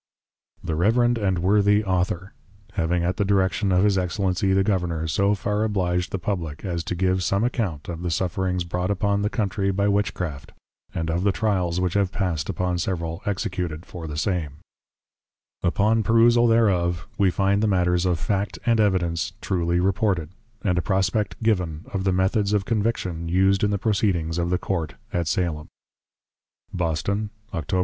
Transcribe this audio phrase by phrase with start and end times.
[0.65, 2.33] _The Reverend and Worthy Author,
[2.73, 6.83] having at the Direction of His EXCELLENCY the Governour, so far Obliged the Publick, as
[6.85, 10.53] to give some Account of the Sufferings brought upon the Countrey by +Witchcraft+;
[10.95, 14.53] and of the Tryals which have passed upon several Executed for the Same:_
[15.63, 20.29] _Upon Perusal thereof, We find the Matters of Fact and Evidence, Truly reported.
[20.63, 24.57] And a Prospect given, of the +Methods of Conviction+, used in the Proceedings of the
[24.57, 25.67] Court at +Salem+_
[26.73, 27.79] Boston Octob.